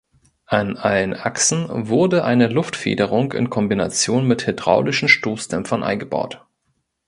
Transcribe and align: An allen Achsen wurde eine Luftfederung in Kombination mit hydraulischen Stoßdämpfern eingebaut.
An 0.47 0.77
allen 0.77 1.13
Achsen 1.13 1.67
wurde 1.69 2.23
eine 2.23 2.47
Luftfederung 2.47 3.33
in 3.33 3.51
Kombination 3.51 4.25
mit 4.27 4.47
hydraulischen 4.47 5.07
Stoßdämpfern 5.07 5.83
eingebaut. 5.83 6.43